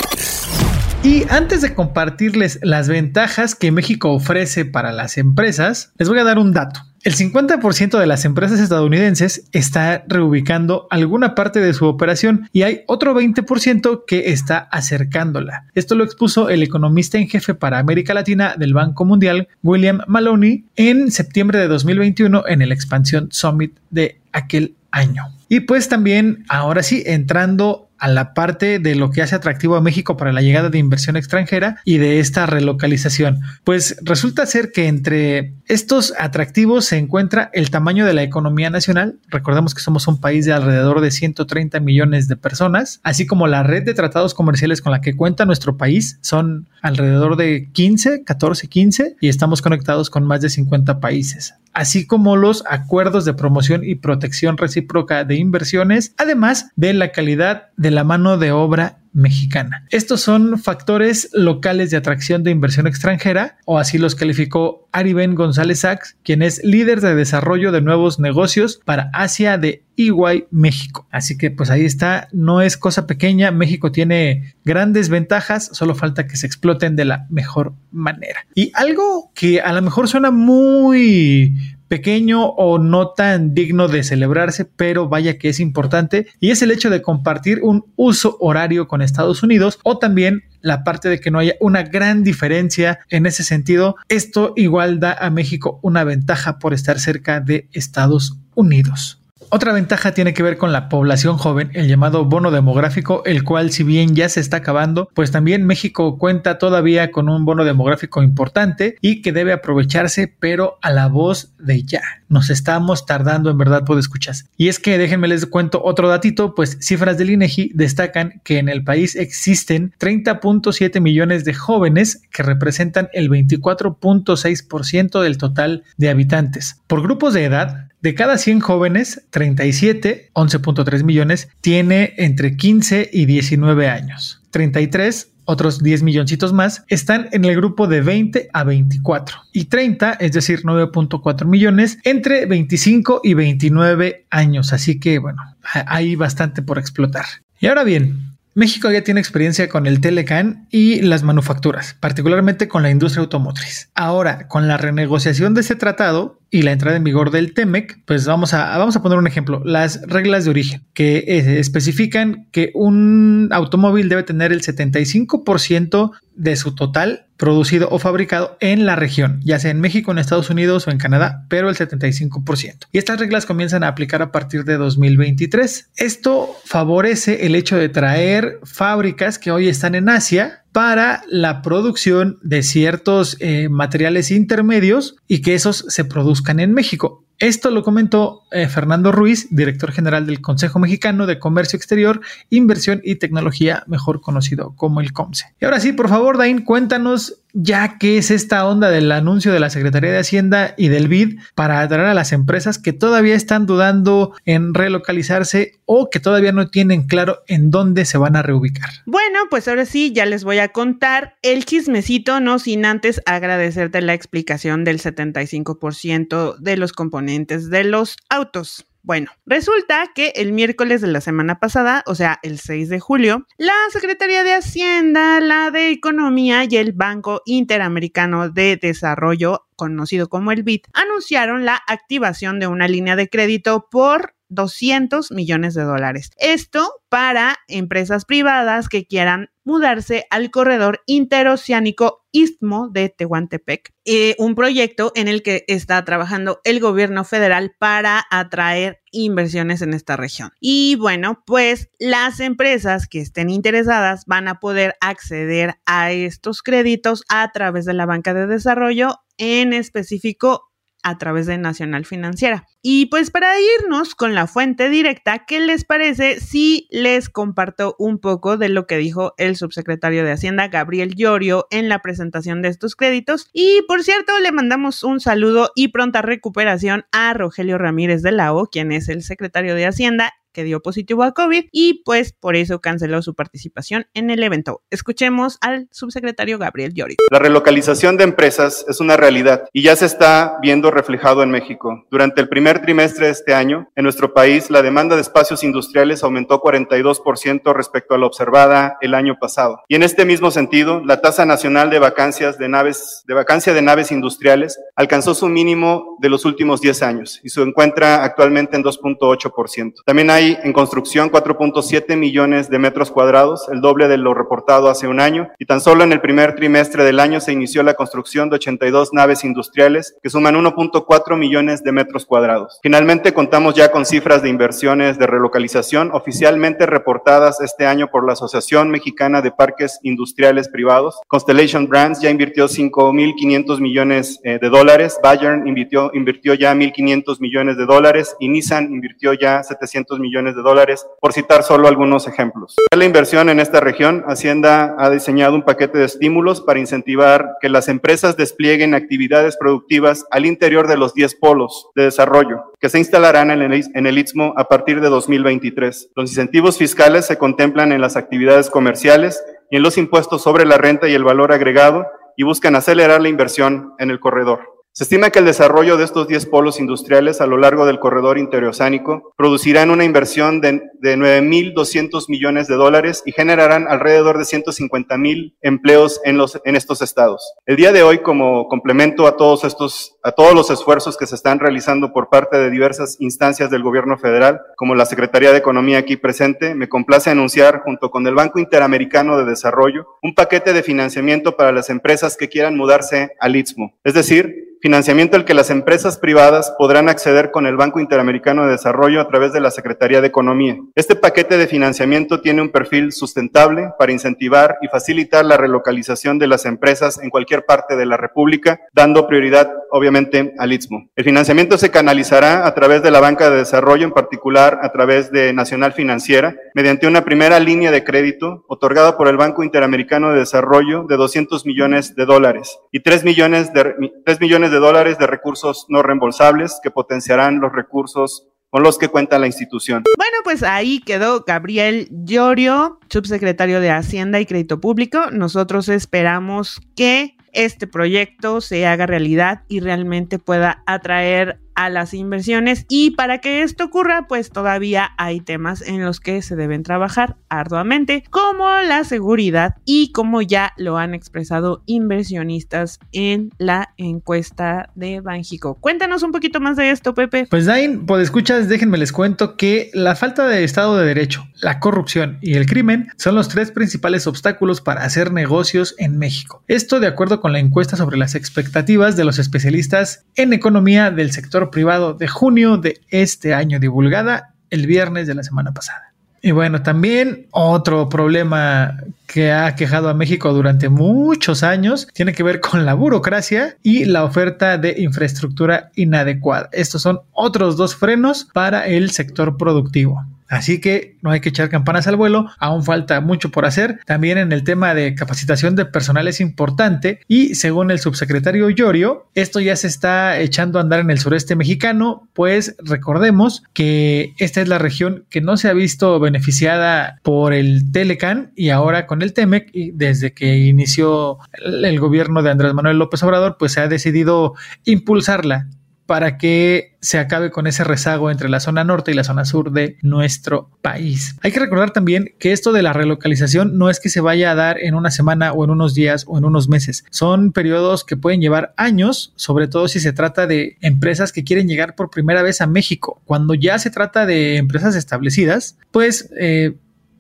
Y 1.06 1.22
antes 1.30 1.60
de 1.60 1.72
compartirles 1.72 2.58
las 2.64 2.88
ventajas 2.88 3.54
que 3.54 3.70
México 3.70 4.10
ofrece 4.12 4.64
para 4.64 4.90
las 4.90 5.18
empresas, 5.18 5.92
les 5.98 6.08
voy 6.08 6.18
a 6.18 6.24
dar 6.24 6.40
un 6.40 6.52
dato. 6.52 6.80
El 7.04 7.14
50% 7.14 7.96
de 7.96 8.06
las 8.08 8.24
empresas 8.24 8.58
estadounidenses 8.58 9.44
está 9.52 10.02
reubicando 10.08 10.88
alguna 10.90 11.36
parte 11.36 11.60
de 11.60 11.74
su 11.74 11.86
operación 11.86 12.48
y 12.52 12.62
hay 12.62 12.80
otro 12.88 13.14
20% 13.14 14.02
que 14.04 14.32
está 14.32 14.58
acercándola. 14.58 15.66
Esto 15.76 15.94
lo 15.94 16.02
expuso 16.02 16.48
el 16.48 16.64
economista 16.64 17.18
en 17.18 17.28
jefe 17.28 17.54
para 17.54 17.78
América 17.78 18.12
Latina 18.12 18.56
del 18.58 18.74
Banco 18.74 19.04
Mundial, 19.04 19.46
William 19.62 20.00
Maloney, 20.08 20.64
en 20.74 21.12
septiembre 21.12 21.60
de 21.60 21.68
2021 21.68 22.48
en 22.48 22.62
el 22.62 22.72
Expansión 22.72 23.28
Summit 23.30 23.78
de 23.90 24.18
aquel 24.32 24.74
año. 24.90 25.22
Y 25.48 25.60
pues 25.60 25.88
también, 25.88 26.44
ahora 26.48 26.82
sí, 26.82 27.04
entrando 27.06 27.85
a 27.98 28.08
la 28.08 28.34
parte 28.34 28.78
de 28.78 28.94
lo 28.94 29.10
que 29.10 29.22
hace 29.22 29.34
atractivo 29.34 29.76
a 29.76 29.80
México 29.80 30.16
para 30.16 30.32
la 30.32 30.42
llegada 30.42 30.70
de 30.70 30.78
inversión 30.78 31.16
extranjera 31.16 31.80
y 31.84 31.98
de 31.98 32.20
esta 32.20 32.46
relocalización. 32.46 33.40
Pues 33.64 33.96
resulta 34.02 34.46
ser 34.46 34.72
que 34.72 34.86
entre 34.86 35.54
estos 35.66 36.14
atractivos 36.18 36.84
se 36.86 36.98
encuentra 36.98 37.50
el 37.52 37.70
tamaño 37.70 38.06
de 38.06 38.14
la 38.14 38.22
economía 38.22 38.70
nacional. 38.70 39.18
Recordemos 39.28 39.74
que 39.74 39.80
somos 39.80 40.06
un 40.08 40.20
país 40.20 40.44
de 40.46 40.52
alrededor 40.52 41.00
de 41.00 41.10
130 41.10 41.80
millones 41.80 42.28
de 42.28 42.36
personas, 42.36 43.00
así 43.02 43.26
como 43.26 43.46
la 43.46 43.62
red 43.62 43.84
de 43.84 43.94
tratados 43.94 44.34
comerciales 44.34 44.80
con 44.80 44.92
la 44.92 45.00
que 45.00 45.16
cuenta 45.16 45.44
nuestro 45.44 45.76
país 45.76 46.18
son 46.20 46.66
alrededor 46.82 47.36
de 47.36 47.68
15, 47.72 48.24
14, 48.24 48.68
15 48.68 49.16
y 49.20 49.28
estamos 49.28 49.62
conectados 49.62 50.10
con 50.10 50.24
más 50.24 50.40
de 50.40 50.50
50 50.50 51.00
países 51.00 51.54
así 51.76 52.06
como 52.06 52.36
los 52.36 52.64
acuerdos 52.68 53.26
de 53.26 53.34
promoción 53.34 53.84
y 53.84 53.96
protección 53.96 54.56
recíproca 54.56 55.24
de 55.24 55.36
inversiones, 55.36 56.14
además 56.16 56.70
de 56.74 56.94
la 56.94 57.12
calidad 57.12 57.68
de 57.86 57.92
la 57.92 58.02
mano 58.02 58.36
de 58.36 58.50
obra 58.50 58.98
mexicana. 59.12 59.86
Estos 59.90 60.20
son 60.20 60.58
factores 60.58 61.30
locales 61.32 61.92
de 61.92 61.96
atracción 61.96 62.42
de 62.42 62.50
inversión 62.50 62.88
extranjera, 62.88 63.58
o 63.64 63.78
así 63.78 63.96
los 63.96 64.16
calificó 64.16 64.88
Ariben 64.90 65.36
González 65.36 65.80
Sachs, 65.80 66.16
quien 66.24 66.42
es 66.42 66.62
líder 66.64 67.00
de 67.00 67.14
desarrollo 67.14 67.70
de 67.70 67.80
nuevos 67.80 68.18
negocios 68.18 68.80
para 68.84 69.08
Asia 69.12 69.56
de 69.56 69.84
EY 69.96 70.48
México. 70.50 71.06
Así 71.12 71.38
que 71.38 71.52
pues 71.52 71.70
ahí 71.70 71.84
está, 71.84 72.26
no 72.32 72.60
es 72.60 72.76
cosa 72.76 73.06
pequeña, 73.06 73.52
México 73.52 73.92
tiene 73.92 74.56
grandes 74.64 75.08
ventajas, 75.08 75.70
solo 75.72 75.94
falta 75.94 76.26
que 76.26 76.36
se 76.36 76.46
exploten 76.46 76.96
de 76.96 77.04
la 77.04 77.26
mejor 77.30 77.74
manera. 77.92 78.40
Y 78.54 78.72
algo 78.74 79.30
que 79.32 79.60
a 79.60 79.72
lo 79.72 79.80
mejor 79.80 80.08
suena 80.08 80.32
muy 80.32 81.75
pequeño 81.88 82.46
o 82.46 82.78
no 82.78 83.08
tan 83.10 83.54
digno 83.54 83.88
de 83.88 84.02
celebrarse, 84.02 84.64
pero 84.64 85.08
vaya 85.08 85.38
que 85.38 85.48
es 85.48 85.60
importante, 85.60 86.26
y 86.40 86.50
es 86.50 86.62
el 86.62 86.70
hecho 86.70 86.90
de 86.90 87.02
compartir 87.02 87.60
un 87.62 87.84
uso 87.96 88.36
horario 88.40 88.88
con 88.88 89.02
Estados 89.02 89.42
Unidos 89.42 89.78
o 89.84 89.98
también 89.98 90.44
la 90.60 90.82
parte 90.84 91.08
de 91.08 91.20
que 91.20 91.30
no 91.30 91.38
haya 91.38 91.54
una 91.60 91.82
gran 91.82 92.24
diferencia 92.24 92.98
en 93.08 93.26
ese 93.26 93.44
sentido. 93.44 93.96
Esto 94.08 94.52
igual 94.56 95.00
da 95.00 95.12
a 95.12 95.30
México 95.30 95.78
una 95.82 96.04
ventaja 96.04 96.58
por 96.58 96.74
estar 96.74 96.98
cerca 96.98 97.40
de 97.40 97.68
Estados 97.72 98.38
Unidos. 98.54 99.20
Otra 99.48 99.72
ventaja 99.72 100.12
tiene 100.12 100.34
que 100.34 100.42
ver 100.42 100.56
con 100.56 100.72
la 100.72 100.88
población 100.88 101.36
joven, 101.38 101.70
el 101.74 101.86
llamado 101.86 102.24
bono 102.24 102.50
demográfico, 102.50 103.22
el 103.24 103.44
cual 103.44 103.70
si 103.70 103.84
bien 103.84 104.14
ya 104.16 104.28
se 104.28 104.40
está 104.40 104.58
acabando, 104.58 105.08
pues 105.14 105.30
también 105.30 105.64
México 105.64 106.18
cuenta 106.18 106.58
todavía 106.58 107.12
con 107.12 107.28
un 107.28 107.44
bono 107.44 107.64
demográfico 107.64 108.22
importante 108.22 108.96
y 109.00 109.22
que 109.22 109.32
debe 109.32 109.52
aprovecharse, 109.52 110.32
pero 110.40 110.78
a 110.82 110.90
la 110.90 111.06
voz 111.06 111.52
de 111.58 111.84
ya. 111.84 112.02
Nos 112.28 112.50
estamos 112.50 113.06
tardando 113.06 113.50
en 113.50 113.58
verdad 113.58 113.84
por 113.84 113.98
escuchas. 113.98 114.46
Y 114.56 114.66
es 114.68 114.80
que 114.80 114.98
déjenme 114.98 115.28
les 115.28 115.46
cuento 115.46 115.80
otro 115.82 116.08
datito, 116.08 116.54
pues 116.54 116.78
cifras 116.80 117.16
del 117.16 117.30
INEGI 117.30 117.70
destacan 117.74 118.40
que 118.42 118.58
en 118.58 118.68
el 118.68 118.82
país 118.82 119.14
existen 119.14 119.94
30.7 120.00 121.00
millones 121.00 121.44
de 121.44 121.54
jóvenes 121.54 122.22
que 122.32 122.42
representan 122.42 123.08
el 123.12 123.30
24.6% 123.30 125.22
del 125.22 125.38
total 125.38 125.84
de 125.96 126.10
habitantes. 126.10 126.80
Por 126.88 127.02
grupos 127.02 127.32
de 127.34 127.44
edad, 127.44 127.88
de 128.00 128.14
cada 128.14 128.38
100 128.38 128.60
jóvenes, 128.60 129.22
37, 129.30 130.30
11.3 130.34 131.02
millones, 131.04 131.48
tiene 131.60 132.14
entre 132.18 132.56
15 132.56 133.10
y 133.12 133.26
19 133.26 133.88
años. 133.88 134.42
33, 134.50 135.32
otros 135.44 135.82
10 135.82 136.02
milloncitos 136.02 136.52
más, 136.52 136.84
están 136.88 137.28
en 137.32 137.44
el 137.44 137.56
grupo 137.56 137.86
de 137.86 138.02
20 138.02 138.50
a 138.52 138.64
24 138.64 139.36
y 139.52 139.64
30, 139.66 140.12
es 140.14 140.32
decir, 140.32 140.62
9.4 140.62 141.46
millones, 141.46 141.98
entre 142.04 142.46
25 142.46 143.20
y 143.24 143.34
29 143.34 144.26
años. 144.30 144.72
Así 144.72 145.00
que 145.00 145.18
bueno, 145.18 145.42
hay 145.86 146.16
bastante 146.16 146.62
por 146.62 146.78
explotar. 146.78 147.24
Y 147.60 147.68
ahora 147.68 147.84
bien, 147.84 148.36
México 148.56 148.90
ya 148.90 149.04
tiene 149.04 149.20
experiencia 149.20 149.68
con 149.68 149.86
el 149.86 150.00
Telecan 150.00 150.66
y 150.70 151.02
las 151.02 151.22
manufacturas, 151.22 151.94
particularmente 152.00 152.68
con 152.68 152.82
la 152.82 152.90
industria 152.90 153.22
automotriz. 153.22 153.90
Ahora, 153.94 154.48
con 154.48 154.66
la 154.66 154.78
renegociación 154.78 155.52
de 155.52 155.60
ese 155.60 155.76
tratado 155.76 156.40
y 156.56 156.62
la 156.62 156.72
entrada 156.72 156.96
en 156.96 157.04
vigor 157.04 157.30
del 157.30 157.52
TEMEC, 157.52 157.98
pues 158.06 158.24
vamos 158.24 158.54
a, 158.54 158.78
vamos 158.78 158.96
a 158.96 159.02
poner 159.02 159.18
un 159.18 159.26
ejemplo, 159.26 159.60
las 159.62 160.00
reglas 160.06 160.44
de 160.44 160.50
origen, 160.50 160.86
que 160.94 161.18
eh, 161.18 161.58
especifican 161.58 162.48
que 162.50 162.70
un 162.72 163.50
automóvil 163.52 164.08
debe 164.08 164.22
tener 164.22 164.52
el 164.52 164.62
75% 164.62 166.12
de 166.34 166.56
su 166.56 166.74
total 166.74 167.26
producido 167.36 167.88
o 167.90 167.98
fabricado 167.98 168.56
en 168.60 168.86
la 168.86 168.96
región, 168.96 169.40
ya 169.44 169.58
sea 169.58 169.70
en 169.70 169.82
México, 169.82 170.12
en 170.12 170.18
Estados 170.18 170.48
Unidos 170.48 170.86
o 170.86 170.90
en 170.90 170.96
Canadá, 170.96 171.44
pero 171.50 171.68
el 171.68 171.76
75%. 171.76 172.86
Y 172.90 172.96
estas 172.96 173.20
reglas 173.20 173.44
comienzan 173.44 173.84
a 173.84 173.88
aplicar 173.88 174.22
a 174.22 174.32
partir 174.32 174.64
de 174.64 174.78
2023. 174.78 175.90
Esto 175.96 176.56
favorece 176.64 177.44
el 177.44 177.54
hecho 177.54 177.76
de 177.76 177.90
traer 177.90 178.60
fábricas 178.62 179.38
que 179.38 179.50
hoy 179.50 179.68
están 179.68 179.94
en 179.94 180.08
Asia 180.08 180.62
para 180.76 181.22
la 181.30 181.62
producción 181.62 182.38
de 182.42 182.62
ciertos 182.62 183.38
eh, 183.40 183.70
materiales 183.70 184.30
intermedios 184.30 185.16
y 185.26 185.40
que 185.40 185.54
esos 185.54 185.86
se 185.88 186.04
produzcan 186.04 186.60
en 186.60 186.74
México. 186.74 187.24
Esto 187.38 187.70
lo 187.70 187.82
comentó 187.82 188.42
eh, 188.52 188.68
Fernando 188.68 189.10
Ruiz, 189.10 189.48
director 189.50 189.90
general 189.90 190.26
del 190.26 190.42
Consejo 190.42 190.78
Mexicano 190.78 191.26
de 191.26 191.38
Comercio 191.38 191.78
Exterior, 191.78 192.20
Inversión 192.50 193.00
y 193.02 193.14
Tecnología, 193.14 193.84
mejor 193.86 194.20
conocido 194.20 194.74
como 194.76 195.00
el 195.00 195.14
COMSE. 195.14 195.54
Y 195.58 195.64
ahora 195.64 195.80
sí, 195.80 195.94
por 195.94 196.10
favor, 196.10 196.36
Dain, 196.36 196.62
cuéntanos 196.62 197.42
ya 197.58 197.96
qué 197.98 198.18
es 198.18 198.30
esta 198.30 198.66
onda 198.66 198.90
del 198.90 199.10
anuncio 199.10 199.50
de 199.50 199.60
la 199.60 199.70
Secretaría 199.70 200.12
de 200.12 200.18
Hacienda 200.18 200.74
y 200.76 200.88
del 200.88 201.08
BID 201.08 201.38
para 201.54 201.80
atraer 201.80 202.06
a 202.06 202.14
las 202.14 202.32
empresas 202.32 202.78
que 202.78 202.92
todavía 202.92 203.34
están 203.34 203.64
dudando 203.64 204.34
en 204.44 204.74
relocalizarse 204.74 205.80
o 205.86 206.10
que 206.10 206.20
todavía 206.20 206.52
no 206.52 206.68
tienen 206.68 207.06
claro 207.06 207.42
en 207.46 207.70
dónde 207.70 208.04
se 208.04 208.18
van 208.18 208.36
a 208.36 208.42
reubicar. 208.42 208.90
Bueno, 209.06 209.38
pues 209.48 209.68
ahora 209.68 209.86
sí, 209.86 210.12
ya 210.12 210.26
les 210.26 210.44
voy 210.44 210.58
a 210.58 210.68
contar 210.68 211.36
el 211.40 211.64
chismecito, 211.64 212.40
no 212.40 212.58
sin 212.58 212.84
antes 212.84 213.22
agradecerte 213.24 214.02
la 214.02 214.12
explicación 214.12 214.84
del 214.84 215.00
75% 215.00 216.58
de 216.58 216.76
los 216.76 216.92
componentes 216.92 217.70
de 217.70 217.84
los 217.84 218.16
autos. 218.28 218.86
Bueno, 219.06 219.30
resulta 219.46 220.10
que 220.16 220.32
el 220.34 220.52
miércoles 220.52 221.00
de 221.00 221.06
la 221.06 221.20
semana 221.20 221.60
pasada, 221.60 222.02
o 222.06 222.16
sea, 222.16 222.40
el 222.42 222.58
6 222.58 222.88
de 222.88 222.98
julio, 222.98 223.46
la 223.56 223.72
Secretaría 223.92 224.42
de 224.42 224.54
Hacienda, 224.54 225.38
la 225.38 225.70
de 225.70 225.90
Economía 225.92 226.64
y 226.68 226.74
el 226.74 226.92
Banco 226.92 227.40
Interamericano 227.46 228.48
de 228.48 228.76
Desarrollo, 228.76 229.68
conocido 229.76 230.28
como 230.28 230.50
el 230.50 230.64
BID, 230.64 230.86
anunciaron 230.92 231.64
la 231.64 231.80
activación 231.86 232.58
de 232.58 232.66
una 232.66 232.88
línea 232.88 233.14
de 233.14 233.28
crédito 233.28 233.86
por 233.88 234.34
200 234.48 235.30
millones 235.32 235.74
de 235.74 235.82
dólares. 235.82 236.30
Esto 236.38 237.02
para 237.08 237.56
empresas 237.68 238.24
privadas 238.24 238.88
que 238.88 239.06
quieran 239.06 239.50
mudarse 239.64 240.26
al 240.30 240.50
corredor 240.50 241.02
interoceánico 241.06 242.24
Istmo 242.30 242.88
de 242.88 243.08
Tehuantepec, 243.08 243.92
eh, 244.04 244.36
un 244.38 244.54
proyecto 244.54 245.10
en 245.14 245.26
el 245.26 245.42
que 245.42 245.64
está 245.66 246.04
trabajando 246.04 246.60
el 246.64 246.80
gobierno 246.80 247.24
federal 247.24 247.74
para 247.78 248.24
atraer 248.30 249.00
inversiones 249.10 249.82
en 249.82 249.94
esta 249.94 250.16
región. 250.16 250.50
Y 250.60 250.96
bueno, 250.96 251.42
pues 251.46 251.88
las 251.98 252.40
empresas 252.40 253.08
que 253.08 253.20
estén 253.20 253.50
interesadas 253.50 254.24
van 254.26 254.48
a 254.48 254.60
poder 254.60 254.94
acceder 255.00 255.74
a 255.86 256.12
estos 256.12 256.62
créditos 256.62 257.24
a 257.28 257.50
través 257.52 257.86
de 257.86 257.94
la 257.94 258.06
banca 258.06 258.34
de 258.34 258.46
desarrollo, 258.46 259.18
en 259.38 259.72
específico 259.72 260.70
a 261.06 261.18
través 261.18 261.46
de 261.46 261.56
Nacional 261.56 262.04
Financiera. 262.04 262.66
Y 262.82 263.06
pues 263.06 263.30
para 263.30 263.52
irnos 263.78 264.16
con 264.16 264.34
la 264.34 264.48
fuente 264.48 264.90
directa, 264.90 265.44
¿qué 265.46 265.60
les 265.60 265.84
parece 265.84 266.40
si 266.40 266.88
les 266.90 267.28
comparto 267.28 267.94
un 268.00 268.18
poco 268.18 268.56
de 268.56 268.68
lo 268.68 268.88
que 268.88 268.96
dijo 268.96 269.32
el 269.38 269.54
subsecretario 269.54 270.24
de 270.24 270.32
Hacienda, 270.32 270.66
Gabriel 270.66 271.14
Llorio, 271.14 271.68
en 271.70 271.88
la 271.88 272.00
presentación 272.00 272.60
de 272.60 272.70
estos 272.70 272.96
créditos? 272.96 273.48
Y 273.52 273.82
por 273.86 274.02
cierto, 274.02 274.36
le 274.40 274.50
mandamos 274.50 275.04
un 275.04 275.20
saludo 275.20 275.70
y 275.76 275.88
pronta 275.88 276.22
recuperación 276.22 277.04
a 277.12 277.32
Rogelio 277.34 277.78
Ramírez 277.78 278.22
de 278.22 278.32
la 278.32 278.52
O, 278.52 278.66
quien 278.66 278.90
es 278.90 279.08
el 279.08 279.22
secretario 279.22 279.76
de 279.76 279.86
Hacienda 279.86 280.32
que 280.56 280.64
dio 280.64 280.80
positivo 280.80 281.22
a 281.22 281.32
COVID 281.32 281.66
y 281.70 282.02
pues 282.02 282.32
por 282.32 282.56
eso 282.56 282.80
canceló 282.80 283.20
su 283.20 283.34
participación 283.34 284.06
en 284.14 284.30
el 284.30 284.42
evento. 284.42 284.80
Escuchemos 284.88 285.58
al 285.60 285.86
subsecretario 285.92 286.56
Gabriel 286.56 286.94
Llori. 286.94 287.16
La 287.30 287.38
relocalización 287.38 288.16
de 288.16 288.24
empresas 288.24 288.86
es 288.88 288.98
una 289.00 289.18
realidad 289.18 289.68
y 289.74 289.82
ya 289.82 289.94
se 289.96 290.06
está 290.06 290.56
viendo 290.62 290.90
reflejado 290.90 291.42
en 291.42 291.50
México. 291.50 292.06
Durante 292.10 292.40
el 292.40 292.48
primer 292.48 292.80
trimestre 292.80 293.26
de 293.26 293.32
este 293.32 293.52
año, 293.52 293.90
en 293.94 294.04
nuestro 294.04 294.32
país, 294.32 294.70
la 294.70 294.80
demanda 294.80 295.14
de 295.14 295.20
espacios 295.20 295.62
industriales 295.62 296.22
aumentó 296.22 296.62
42% 296.62 297.74
respecto 297.74 298.14
a 298.14 298.18
la 298.18 298.24
observada 298.24 298.96
el 299.02 299.12
año 299.12 299.36
pasado. 299.38 299.82
Y 299.88 299.96
en 299.96 300.04
este 300.04 300.24
mismo 300.24 300.50
sentido, 300.50 301.02
la 301.04 301.20
tasa 301.20 301.44
nacional 301.44 301.90
de 301.90 301.98
vacancias 301.98 302.56
de 302.56 302.70
naves, 302.70 303.24
de 303.26 303.34
vacancia 303.34 303.74
de 303.74 303.82
naves 303.82 304.10
industriales 304.10 304.80
alcanzó 304.94 305.34
su 305.34 305.48
mínimo 305.48 306.16
de 306.18 306.30
los 306.30 306.46
últimos 306.46 306.80
10 306.80 307.02
años 307.02 307.40
y 307.44 307.50
se 307.50 307.60
encuentra 307.60 308.24
actualmente 308.24 308.74
en 308.76 308.84
2.8%. 308.84 310.02
También 310.06 310.30
hay 310.30 310.45
en 310.52 310.72
construcción 310.72 311.30
4.7 311.30 312.16
millones 312.16 312.70
de 312.70 312.78
metros 312.78 313.10
cuadrados, 313.10 313.68
el 313.70 313.80
doble 313.80 314.08
de 314.08 314.16
lo 314.16 314.34
reportado 314.34 314.88
hace 314.88 315.08
un 315.08 315.20
año, 315.20 315.48
y 315.58 315.66
tan 315.66 315.80
solo 315.80 316.04
en 316.04 316.12
el 316.12 316.20
primer 316.20 316.54
trimestre 316.54 317.04
del 317.04 317.20
año 317.20 317.40
se 317.40 317.52
inició 317.52 317.82
la 317.82 317.94
construcción 317.94 318.48
de 318.50 318.56
82 318.56 319.12
naves 319.12 319.44
industriales 319.44 320.16
que 320.22 320.30
suman 320.30 320.54
1.4 320.54 321.36
millones 321.36 321.82
de 321.82 321.92
metros 321.92 322.26
cuadrados. 322.26 322.78
Finalmente, 322.82 323.32
contamos 323.32 323.74
ya 323.74 323.90
con 323.90 324.06
cifras 324.06 324.42
de 324.42 324.48
inversiones 324.48 325.18
de 325.18 325.26
relocalización 325.26 326.10
oficialmente 326.12 326.86
reportadas 326.86 327.60
este 327.60 327.86
año 327.86 328.08
por 328.08 328.26
la 328.26 328.34
Asociación 328.34 328.90
Mexicana 328.90 329.42
de 329.42 329.50
Parques 329.50 329.98
Industriales 330.02 330.68
Privados. 330.68 331.20
Constellation 331.26 331.88
Brands 331.88 332.20
ya 332.20 332.30
invirtió 332.30 332.66
5.500 332.66 333.80
millones 333.80 334.40
eh, 334.44 334.58
de 334.60 334.68
dólares, 334.68 335.18
Bayern 335.22 335.66
invirtió, 335.66 336.10
invirtió 336.14 336.54
ya 336.54 336.74
1.500 336.74 337.40
millones 337.40 337.76
de 337.76 337.86
dólares 337.86 338.36
y 338.38 338.48
Nissan 338.48 338.92
invirtió 338.92 339.32
ya 339.32 339.62
700 339.62 340.18
millones 340.18 340.35
de 340.44 340.62
dólares, 340.62 341.06
por 341.20 341.32
citar 341.32 341.62
solo 341.62 341.88
algunos 341.88 342.28
ejemplos. 342.28 342.76
La 342.94 343.04
inversión 343.04 343.48
en 343.48 343.60
esta 343.60 343.80
región, 343.80 344.24
Hacienda 344.26 344.94
ha 344.98 345.10
diseñado 345.10 345.54
un 345.54 345.62
paquete 345.62 345.98
de 345.98 346.04
estímulos 346.04 346.60
para 346.60 346.78
incentivar 346.78 347.56
que 347.60 347.68
las 347.68 347.88
empresas 347.88 348.36
desplieguen 348.36 348.94
actividades 348.94 349.56
productivas 349.56 350.26
al 350.30 350.46
interior 350.46 350.86
de 350.86 350.96
los 350.96 351.14
10 351.14 351.36
polos 351.36 351.88
de 351.94 352.04
desarrollo 352.04 352.72
que 352.80 352.88
se 352.88 352.98
instalarán 352.98 353.50
en 353.50 353.62
el, 353.62 353.84
en 353.94 354.06
el 354.06 354.18
Istmo 354.18 354.54
a 354.56 354.68
partir 354.68 355.00
de 355.00 355.08
2023. 355.08 356.10
Los 356.14 356.30
incentivos 356.30 356.78
fiscales 356.78 357.26
se 357.26 357.38
contemplan 357.38 357.92
en 357.92 358.00
las 358.00 358.16
actividades 358.16 358.70
comerciales 358.70 359.42
y 359.70 359.76
en 359.76 359.82
los 359.82 359.98
impuestos 359.98 360.42
sobre 360.42 360.64
la 360.64 360.78
renta 360.78 361.08
y 361.08 361.14
el 361.14 361.24
valor 361.24 361.52
agregado 361.52 362.06
y 362.36 362.44
buscan 362.44 362.76
acelerar 362.76 363.20
la 363.20 363.28
inversión 363.28 363.94
en 363.98 364.10
el 364.10 364.20
corredor. 364.20 364.75
Se 364.96 365.04
estima 365.04 365.28
que 365.28 365.40
el 365.40 365.44
desarrollo 365.44 365.98
de 365.98 366.04
estos 366.04 366.26
10 366.26 366.46
polos 366.46 366.80
industriales 366.80 367.42
a 367.42 367.46
lo 367.46 367.58
largo 367.58 367.84
del 367.84 367.98
corredor 367.98 368.38
interoceánico 368.38 369.34
producirán 369.36 369.90
una 369.90 370.04
inversión 370.04 370.62
de, 370.62 370.80
de 371.00 371.18
9.200 371.18 372.30
millones 372.30 372.66
de 372.66 372.76
dólares 372.76 373.22
y 373.26 373.32
generarán 373.32 373.88
alrededor 373.88 374.38
de 374.38 374.44
150.000 374.44 375.52
empleos 375.60 376.22
en, 376.24 376.38
los, 376.38 376.58
en 376.64 376.76
estos 376.76 377.02
estados. 377.02 377.52
El 377.66 377.76
día 377.76 377.92
de 377.92 378.02
hoy, 378.02 378.20
como 378.22 378.68
complemento 378.68 379.26
a 379.26 379.36
todos 379.36 379.64
estos, 379.64 380.16
a 380.22 380.32
todos 380.32 380.54
los 380.54 380.70
esfuerzos 380.70 381.18
que 381.18 381.26
se 381.26 381.34
están 381.34 381.58
realizando 381.58 382.14
por 382.14 382.30
parte 382.30 382.56
de 382.56 382.70
diversas 382.70 383.20
instancias 383.20 383.68
del 383.70 383.82
gobierno 383.82 384.16
federal, 384.16 384.62
como 384.78 384.94
la 384.94 385.04
Secretaría 385.04 385.52
de 385.52 385.58
Economía 385.58 385.98
aquí 385.98 386.16
presente, 386.16 386.74
me 386.74 386.88
complace 386.88 387.28
anunciar, 387.28 387.82
junto 387.84 388.10
con 388.10 388.26
el 388.26 388.34
Banco 388.34 388.60
Interamericano 388.60 389.36
de 389.36 389.44
Desarrollo, 389.44 390.06
un 390.22 390.34
paquete 390.34 390.72
de 390.72 390.82
financiamiento 390.82 391.54
para 391.54 391.70
las 391.70 391.90
empresas 391.90 392.38
que 392.38 392.48
quieran 392.48 392.78
mudarse 392.78 393.32
al 393.40 393.56
Istmo. 393.56 393.92
Es 394.02 394.14
decir, 394.14 394.66
financiamiento 394.86 395.36
al 395.36 395.44
que 395.44 395.52
las 395.52 395.70
empresas 395.70 396.16
privadas 396.16 396.72
podrán 396.78 397.08
acceder 397.08 397.50
con 397.50 397.66
el 397.66 397.76
Banco 397.76 397.98
Interamericano 397.98 398.64
de 398.64 398.70
Desarrollo 398.70 399.20
a 399.20 399.26
través 399.26 399.52
de 399.52 399.60
la 399.60 399.72
Secretaría 399.72 400.20
de 400.20 400.28
Economía. 400.28 400.76
Este 400.94 401.16
paquete 401.16 401.58
de 401.58 401.66
financiamiento 401.66 402.40
tiene 402.40 402.62
un 402.62 402.68
perfil 402.68 403.10
sustentable 403.10 403.88
para 403.98 404.12
incentivar 404.12 404.76
y 404.82 404.86
facilitar 404.86 405.44
la 405.44 405.56
relocalización 405.56 406.38
de 406.38 406.46
las 406.46 406.66
empresas 406.66 407.18
en 407.20 407.30
cualquier 407.30 407.66
parte 407.66 407.96
de 407.96 408.06
la 408.06 408.16
República, 408.16 408.78
dando 408.92 409.26
prioridad 409.26 409.72
obviamente 409.90 410.54
al 410.56 410.72
Istmo. 410.72 411.08
El 411.16 411.24
financiamiento 411.24 411.78
se 411.78 411.90
canalizará 411.90 412.64
a 412.64 412.74
través 412.74 413.02
de 413.02 413.10
la 413.10 413.18
banca 413.18 413.50
de 413.50 413.56
desarrollo, 413.56 414.04
en 414.04 414.12
particular 414.12 414.78
a 414.82 414.92
través 414.92 415.32
de 415.32 415.52
Nacional 415.52 415.94
Financiera, 415.94 416.54
mediante 416.74 417.08
una 417.08 417.24
primera 417.24 417.58
línea 417.58 417.90
de 417.90 418.04
crédito 418.04 418.64
otorgada 418.68 419.16
por 419.16 419.26
el 419.26 419.36
Banco 419.36 419.64
Interamericano 419.64 420.30
de 420.30 420.38
Desarrollo 420.38 421.06
de 421.08 421.16
200 421.16 421.66
millones 421.66 422.14
de 422.14 422.24
dólares 422.24 422.78
y 422.92 423.00
3 423.00 423.24
millones 423.24 423.72
de, 423.72 423.94
3 424.24 424.40
millones 424.40 424.70
dólares 424.76 425.18
de 425.18 425.26
recursos 425.26 425.86
no 425.88 426.02
reembolsables 426.02 426.80
que 426.82 426.90
potenciarán 426.90 427.60
los 427.60 427.72
recursos 427.72 428.48
con 428.70 428.82
los 428.82 428.98
que 428.98 429.08
cuenta 429.08 429.38
la 429.38 429.46
institución. 429.46 430.04
Bueno, 430.16 430.36
pues 430.44 430.62
ahí 430.62 431.00
quedó 431.00 431.44
Gabriel 431.46 432.08
Llorio, 432.10 432.98
subsecretario 433.08 433.80
de 433.80 433.90
Hacienda 433.90 434.40
y 434.40 434.46
Crédito 434.46 434.80
Público. 434.80 435.30
Nosotros 435.30 435.88
esperamos 435.88 436.80
que 436.94 437.36
este 437.52 437.86
proyecto 437.86 438.60
se 438.60 438.86
haga 438.86 439.06
realidad 439.06 439.62
y 439.68 439.80
realmente 439.80 440.38
pueda 440.38 440.82
atraer 440.86 441.60
a 441.76 441.90
las 441.90 442.14
inversiones 442.14 442.84
y 442.88 443.12
para 443.12 443.38
que 443.38 443.62
esto 443.62 443.84
ocurra 443.84 444.26
pues 444.26 444.50
todavía 444.50 445.10
hay 445.18 445.40
temas 445.40 445.82
en 445.82 446.04
los 446.04 446.20
que 446.20 446.42
se 446.42 446.56
deben 446.56 446.82
trabajar 446.82 447.36
arduamente 447.48 448.24
como 448.30 448.68
la 448.86 449.04
seguridad 449.04 449.76
y 449.84 450.10
como 450.12 450.42
ya 450.42 450.72
lo 450.76 450.96
han 450.96 451.14
expresado 451.14 451.82
inversionistas 451.86 452.98
en 453.12 453.50
la 453.58 453.90
encuesta 453.96 454.90
de 454.94 455.20
Banjico. 455.20 455.76
Cuéntanos 455.76 456.22
un 456.22 456.32
poquito 456.32 456.60
más 456.60 456.76
de 456.76 456.90
esto 456.90 457.14
Pepe. 457.14 457.46
Pues 457.50 457.66
Dain, 457.66 458.06
pues 458.06 458.24
escuchas, 458.24 458.68
déjenme 458.68 458.98
les 458.98 459.12
cuento 459.12 459.56
que 459.56 459.90
la 459.92 460.16
falta 460.16 460.48
de 460.48 460.64
Estado 460.64 460.96
de 460.96 461.06
Derecho, 461.06 461.46
la 461.60 461.78
corrupción 461.78 462.38
y 462.40 462.54
el 462.54 462.66
crimen 462.66 463.08
son 463.16 463.34
los 463.34 463.48
tres 463.48 463.70
principales 463.70 464.26
obstáculos 464.26 464.80
para 464.80 465.04
hacer 465.04 465.32
negocios 465.32 465.94
en 465.98 466.18
México. 466.18 466.62
Esto 466.68 467.00
de 467.00 467.06
acuerdo 467.06 467.40
con 467.40 467.52
la 467.52 467.58
encuesta 467.58 467.96
sobre 467.96 468.16
las 468.16 468.34
expectativas 468.34 469.16
de 469.16 469.24
los 469.24 469.38
especialistas 469.38 470.24
en 470.34 470.52
economía 470.52 471.10
del 471.10 471.32
sector 471.32 471.65
privado 471.70 472.14
de 472.14 472.28
junio 472.28 472.76
de 472.76 473.00
este 473.10 473.54
año, 473.54 473.78
divulgada 473.78 474.54
el 474.70 474.86
viernes 474.86 475.26
de 475.26 475.34
la 475.34 475.42
semana 475.42 475.72
pasada. 475.72 476.12
Y 476.42 476.52
bueno, 476.52 476.82
también 476.82 477.46
otro 477.50 478.08
problema 478.08 478.98
que 479.26 479.50
ha 479.50 479.74
quejado 479.74 480.08
a 480.08 480.14
México 480.14 480.52
durante 480.52 480.88
muchos 480.88 481.64
años 481.64 482.06
tiene 482.12 482.34
que 482.34 482.44
ver 482.44 482.60
con 482.60 482.86
la 482.86 482.94
burocracia 482.94 483.76
y 483.82 484.04
la 484.04 484.22
oferta 484.22 484.78
de 484.78 484.94
infraestructura 484.98 485.90
inadecuada. 485.96 486.68
Estos 486.72 487.02
son 487.02 487.20
otros 487.32 487.76
dos 487.76 487.96
frenos 487.96 488.46
para 488.52 488.86
el 488.86 489.10
sector 489.10 489.56
productivo. 489.56 490.24
Así 490.48 490.80
que 490.80 491.16
no 491.22 491.30
hay 491.30 491.40
que 491.40 491.48
echar 491.48 491.68
campanas 491.68 492.06
al 492.06 492.16
vuelo, 492.16 492.50
aún 492.58 492.84
falta 492.84 493.20
mucho 493.20 493.50
por 493.50 493.64
hacer. 493.64 494.00
También 494.06 494.38
en 494.38 494.52
el 494.52 494.64
tema 494.64 494.94
de 494.94 495.14
capacitación 495.14 495.76
de 495.76 495.86
personal 495.86 496.28
es 496.28 496.40
importante 496.40 497.20
y 497.28 497.54
según 497.54 497.90
el 497.90 497.98
subsecretario 497.98 498.70
Llorio, 498.70 499.26
esto 499.34 499.60
ya 499.60 499.76
se 499.76 499.86
está 499.86 500.38
echando 500.38 500.78
a 500.78 500.82
andar 500.82 501.00
en 501.00 501.10
el 501.10 501.18
sureste 501.18 501.56
mexicano, 501.56 502.28
pues 502.32 502.76
recordemos 502.78 503.62
que 503.72 504.34
esta 504.38 504.60
es 504.60 504.68
la 504.68 504.78
región 504.78 505.24
que 505.30 505.40
no 505.40 505.56
se 505.56 505.68
ha 505.68 505.72
visto 505.72 506.18
beneficiada 506.20 507.18
por 507.22 507.52
el 507.52 507.90
Telecan 507.92 508.52
y 508.54 508.70
ahora 508.70 509.06
con 509.06 509.22
el 509.22 509.32
Temec, 509.32 509.70
y 509.72 509.90
desde 509.92 510.32
que 510.32 510.56
inició 510.58 511.38
el 511.52 511.98
gobierno 511.98 512.42
de 512.42 512.50
Andrés 512.50 512.74
Manuel 512.74 512.98
López 512.98 513.22
Obrador, 513.22 513.56
pues 513.58 513.72
se 513.72 513.80
ha 513.80 513.88
decidido 513.88 514.54
impulsarla 514.84 515.68
para 516.06 516.38
que 516.38 516.96
se 517.00 517.18
acabe 517.18 517.50
con 517.50 517.66
ese 517.66 517.84
rezago 517.84 518.30
entre 518.30 518.48
la 518.48 518.60
zona 518.60 518.84
norte 518.84 519.10
y 519.10 519.14
la 519.14 519.24
zona 519.24 519.44
sur 519.44 519.70
de 519.70 519.96
nuestro 520.02 520.70
país. 520.82 521.36
Hay 521.42 521.52
que 521.52 521.60
recordar 521.60 521.92
también 521.92 522.34
que 522.38 522.52
esto 522.52 522.72
de 522.72 522.82
la 522.82 522.92
relocalización 522.92 523.78
no 523.78 523.90
es 523.90 524.00
que 524.00 524.08
se 524.08 524.20
vaya 524.20 524.50
a 524.50 524.54
dar 524.54 524.78
en 524.80 524.94
una 524.94 525.10
semana 525.10 525.52
o 525.52 525.64
en 525.64 525.70
unos 525.70 525.94
días 525.94 526.24
o 526.26 526.38
en 526.38 526.44
unos 526.44 526.68
meses. 526.68 527.04
Son 527.10 527.52
periodos 527.52 528.04
que 528.04 528.16
pueden 528.16 528.40
llevar 528.40 528.74
años, 528.76 529.32
sobre 529.36 529.68
todo 529.68 529.88
si 529.88 530.00
se 530.00 530.12
trata 530.12 530.46
de 530.46 530.78
empresas 530.80 531.32
que 531.32 531.44
quieren 531.44 531.68
llegar 531.68 531.94
por 531.94 532.10
primera 532.10 532.42
vez 532.42 532.60
a 532.60 532.66
México. 532.66 533.20
Cuando 533.24 533.54
ya 533.54 533.78
se 533.78 533.90
trata 533.90 534.26
de 534.26 534.56
empresas 534.56 534.96
establecidas, 534.96 535.78
pues 535.90 536.30
eh, 536.38 536.74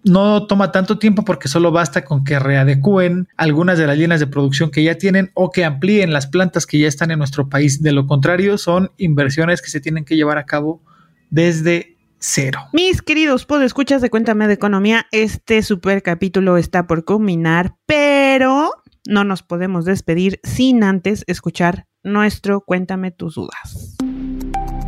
no 0.06 0.46
toma 0.46 0.70
tanto 0.70 0.98
tiempo 0.98 1.24
porque 1.24 1.48
solo 1.48 1.72
basta 1.72 2.04
con 2.04 2.24
que 2.24 2.38
readecúen 2.38 3.28
algunas 3.36 3.76
de 3.76 3.86
las 3.86 3.98
líneas 3.98 4.20
de 4.20 4.28
producción 4.28 4.70
que 4.70 4.84
ya 4.84 4.96
tienen 4.96 5.32
o 5.34 5.50
que 5.50 5.64
amplíen 5.64 6.12
las 6.12 6.28
plantas 6.28 6.64
que 6.64 6.78
ya 6.78 6.86
están 6.86 7.10
en 7.10 7.18
nuestro 7.18 7.48
país. 7.48 7.82
De 7.82 7.92
lo 7.92 8.06
contrario, 8.06 8.56
son 8.56 8.92
inversiones 8.98 9.60
que 9.60 9.68
se 9.68 9.80
tienen 9.80 10.04
que 10.04 10.16
llevar 10.16 10.38
a 10.38 10.46
cabo 10.46 10.80
desde 11.28 11.96
cero. 12.20 12.60
Mis 12.72 13.02
queridos 13.02 13.46
escuchas 13.64 14.00
de 14.00 14.08
Cuéntame 14.08 14.46
de 14.46 14.54
Economía, 14.54 15.06
este 15.10 15.62
super 15.62 16.02
capítulo 16.02 16.56
está 16.56 16.86
por 16.86 17.04
culminar, 17.04 17.74
pero 17.86 18.70
no 19.08 19.24
nos 19.24 19.42
podemos 19.42 19.84
despedir 19.84 20.38
sin 20.44 20.84
antes 20.84 21.24
escuchar 21.26 21.86
nuestro 22.04 22.60
Cuéntame 22.60 23.10
tus 23.10 23.34
dudas. 23.34 23.96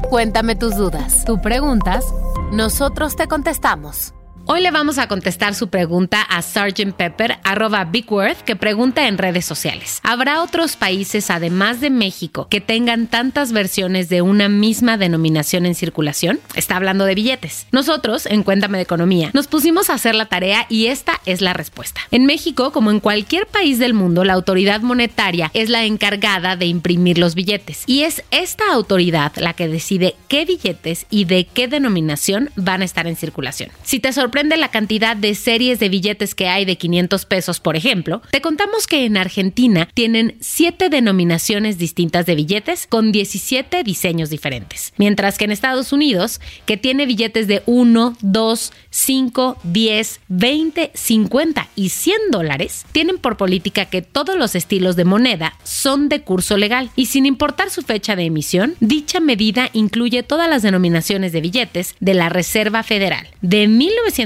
Cuéntame 0.08 0.54
tus 0.54 0.76
dudas. 0.76 1.24
Tú 1.26 1.40
preguntas, 1.42 2.04
nosotros 2.52 3.16
te 3.16 3.26
contestamos. 3.26 4.14
Hoy 4.50 4.62
le 4.62 4.70
vamos 4.70 4.96
a 4.96 5.08
contestar 5.08 5.54
su 5.54 5.68
pregunta 5.68 6.22
a 6.22 6.40
Sgt. 6.40 6.94
Pepper, 6.96 7.36
arroba 7.44 7.84
Bigworth, 7.84 8.38
que 8.46 8.56
pregunta 8.56 9.06
en 9.06 9.18
redes 9.18 9.44
sociales. 9.44 10.00
¿Habrá 10.02 10.42
otros 10.42 10.74
países, 10.74 11.30
además 11.30 11.82
de 11.82 11.90
México, 11.90 12.48
que 12.48 12.62
tengan 12.62 13.08
tantas 13.08 13.52
versiones 13.52 14.08
de 14.08 14.22
una 14.22 14.48
misma 14.48 14.96
denominación 14.96 15.66
en 15.66 15.74
circulación? 15.74 16.40
Está 16.54 16.76
hablando 16.76 17.04
de 17.04 17.14
billetes. 17.14 17.66
Nosotros, 17.72 18.24
en 18.24 18.42
Cuéntame 18.42 18.78
de 18.78 18.84
Economía, 18.84 19.30
nos 19.34 19.48
pusimos 19.48 19.90
a 19.90 19.94
hacer 19.94 20.14
la 20.14 20.30
tarea 20.30 20.64
y 20.70 20.86
esta 20.86 21.20
es 21.26 21.42
la 21.42 21.52
respuesta. 21.52 22.00
En 22.10 22.24
México, 22.24 22.72
como 22.72 22.90
en 22.90 23.00
cualquier 23.00 23.46
país 23.48 23.78
del 23.78 23.92
mundo, 23.92 24.24
la 24.24 24.32
autoridad 24.32 24.80
monetaria 24.80 25.50
es 25.52 25.68
la 25.68 25.84
encargada 25.84 26.56
de 26.56 26.64
imprimir 26.64 27.18
los 27.18 27.34
billetes. 27.34 27.82
Y 27.84 28.04
es 28.04 28.24
esta 28.30 28.72
autoridad 28.72 29.32
la 29.36 29.52
que 29.52 29.68
decide 29.68 30.14
qué 30.26 30.46
billetes 30.46 31.04
y 31.10 31.26
de 31.26 31.44
qué 31.44 31.68
denominación 31.68 32.48
van 32.56 32.80
a 32.80 32.86
estar 32.86 33.06
en 33.06 33.16
circulación. 33.16 33.70
Si 33.82 34.00
te 34.00 34.10
sorprende 34.14 34.37
la 34.46 34.70
cantidad 34.70 35.16
de 35.16 35.34
series 35.34 35.80
de 35.80 35.88
billetes 35.88 36.34
que 36.34 36.48
hay 36.48 36.64
de 36.64 36.76
500 36.76 37.24
pesos, 37.24 37.58
por 37.58 37.74
ejemplo, 37.74 38.22
te 38.30 38.40
contamos 38.40 38.86
que 38.86 39.04
en 39.04 39.16
Argentina 39.16 39.88
tienen 39.94 40.36
7 40.40 40.90
denominaciones 40.90 41.76
distintas 41.76 42.24
de 42.26 42.36
billetes 42.36 42.86
con 42.86 43.10
17 43.10 43.82
diseños 43.82 44.30
diferentes, 44.30 44.92
mientras 44.96 45.38
que 45.38 45.44
en 45.44 45.50
Estados 45.50 45.92
Unidos, 45.92 46.40
que 46.66 46.76
tiene 46.76 47.06
billetes 47.06 47.48
de 47.48 47.62
1, 47.66 48.16
2, 48.20 48.72
5, 48.90 49.58
10, 49.64 50.20
20, 50.28 50.90
50 50.94 51.68
y 51.74 51.88
100 51.88 52.16
dólares, 52.30 52.86
tienen 52.92 53.18
por 53.18 53.36
política 53.36 53.86
que 53.86 54.02
todos 54.02 54.36
los 54.36 54.54
estilos 54.54 54.94
de 54.94 55.04
moneda 55.04 55.54
son 55.64 56.08
de 56.08 56.22
curso 56.22 56.56
legal. 56.56 56.90
Y 56.94 57.06
sin 57.06 57.26
importar 57.26 57.70
su 57.70 57.82
fecha 57.82 58.14
de 58.14 58.24
emisión, 58.24 58.76
dicha 58.80 59.18
medida 59.20 59.70
incluye 59.72 60.22
todas 60.22 60.48
las 60.48 60.62
denominaciones 60.62 61.32
de 61.32 61.40
billetes 61.40 61.96
de 61.98 62.14
la 62.14 62.28
Reserva 62.28 62.82
Federal. 62.82 63.26
De 63.42 63.66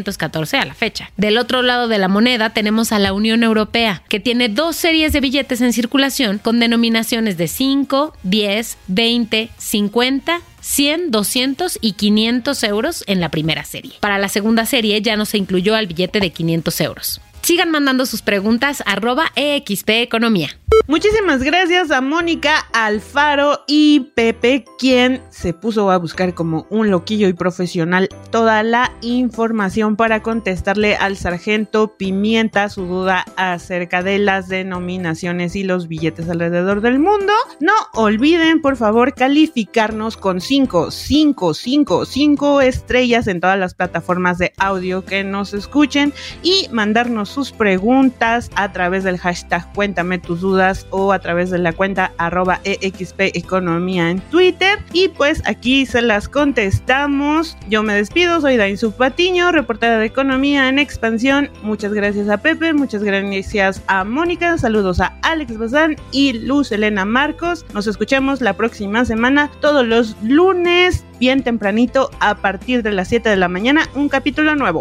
1900 0.02 0.54
a 0.54 0.64
la 0.64 0.74
fecha. 0.74 1.10
Del 1.16 1.38
otro 1.38 1.62
lado 1.62 1.88
de 1.88 1.98
la 1.98 2.08
moneda 2.08 2.50
tenemos 2.50 2.92
a 2.92 2.98
la 2.98 3.12
Unión 3.12 3.42
Europea, 3.42 4.02
que 4.08 4.20
tiene 4.20 4.48
dos 4.48 4.76
series 4.76 5.12
de 5.12 5.20
billetes 5.20 5.60
en 5.60 5.72
circulación 5.72 6.38
con 6.38 6.60
denominaciones 6.60 7.36
de 7.36 7.48
5, 7.48 8.14
10, 8.22 8.78
20, 8.88 9.50
50 9.56 10.40
100, 10.62 11.10
200 11.10 11.78
y 11.80 11.92
500 11.94 12.62
euros 12.62 13.04
en 13.08 13.20
la 13.20 13.30
primera 13.30 13.64
serie. 13.64 13.94
Para 13.98 14.18
la 14.18 14.28
segunda 14.28 14.64
serie 14.64 15.02
ya 15.02 15.16
no 15.16 15.26
se 15.26 15.38
incluyó 15.38 15.74
al 15.74 15.88
billete 15.88 16.20
de 16.20 16.30
500 16.30 16.80
euros. 16.80 17.20
Sigan 17.42 17.72
mandando 17.72 18.06
sus 18.06 18.22
preguntas 18.22 18.84
arroba 18.86 19.32
EXP 19.34 19.88
Economía. 20.02 20.50
Muchísimas 20.86 21.42
gracias 21.42 21.90
a 21.90 22.00
Mónica 22.00 22.66
Alfaro 22.72 23.64
y 23.66 24.12
Pepe, 24.14 24.64
quien 24.78 25.22
se 25.30 25.52
puso 25.52 25.90
a 25.90 25.98
buscar 25.98 26.34
como 26.34 26.66
un 26.70 26.90
loquillo 26.90 27.28
y 27.28 27.34
profesional 27.34 28.08
toda 28.30 28.62
la 28.62 28.92
información 29.00 29.96
para 29.96 30.22
contestarle 30.22 30.96
al 30.96 31.16
sargento 31.16 31.96
Pimienta 31.96 32.68
su 32.68 32.86
duda 32.86 33.24
acerca 33.36 34.02
de 34.02 34.18
las 34.18 34.48
denominaciones 34.48 35.56
y 35.56 35.62
los 35.62 35.88
billetes 35.88 36.28
alrededor 36.28 36.80
del 36.80 36.98
mundo. 36.98 37.32
No 37.60 37.74
olviden, 37.94 38.60
por 38.60 38.76
favor, 38.76 39.14
calificarnos 39.14 40.16
con 40.16 40.40
5, 40.40 40.90
5, 40.90 41.54
5, 41.54 42.04
5 42.06 42.60
estrellas 42.60 43.26
en 43.26 43.40
todas 43.40 43.58
las 43.58 43.74
plataformas 43.74 44.38
de 44.38 44.52
audio 44.58 45.04
que 45.04 45.22
nos 45.22 45.54
escuchen 45.54 46.12
y 46.42 46.68
mandarnos 46.72 47.31
sus 47.32 47.52
preguntas 47.52 48.50
a 48.54 48.72
través 48.72 49.04
del 49.04 49.18
hashtag 49.18 49.72
Cuéntame 49.74 50.18
tus 50.18 50.40
dudas 50.40 50.86
o 50.90 51.12
a 51.12 51.18
través 51.18 51.50
de 51.50 51.58
la 51.58 51.72
cuenta 51.72 52.12
arroba 52.18 52.60
EXP 52.64 53.20
Economía 53.34 54.10
en 54.10 54.20
Twitter. 54.20 54.78
Y 54.92 55.08
pues 55.08 55.42
aquí 55.46 55.86
se 55.86 56.02
las 56.02 56.28
contestamos. 56.28 57.56
Yo 57.68 57.82
me 57.82 57.94
despido, 57.94 58.40
soy 58.40 58.56
Dain 58.56 58.76
Patiño, 58.96 59.52
reportera 59.52 59.98
de 59.98 60.06
Economía 60.06 60.68
en 60.68 60.78
Expansión. 60.78 61.50
Muchas 61.62 61.92
gracias 61.92 62.28
a 62.28 62.38
Pepe, 62.38 62.72
muchas 62.72 63.02
gracias 63.02 63.82
a 63.86 64.04
Mónica, 64.04 64.58
saludos 64.58 65.00
a 65.00 65.16
Alex 65.22 65.56
Bazán 65.58 65.96
y 66.10 66.32
Luz 66.32 66.72
Elena 66.72 67.04
Marcos. 67.04 67.64
Nos 67.72 67.86
escuchamos 67.86 68.40
la 68.40 68.54
próxima 68.54 69.04
semana, 69.04 69.50
todos 69.60 69.86
los 69.86 70.16
lunes, 70.22 71.04
bien 71.18 71.42
tempranito, 71.42 72.10
a 72.20 72.34
partir 72.36 72.82
de 72.82 72.92
las 72.92 73.08
7 73.08 73.28
de 73.28 73.36
la 73.36 73.48
mañana, 73.48 73.88
un 73.94 74.08
capítulo 74.08 74.54
nuevo. 74.56 74.80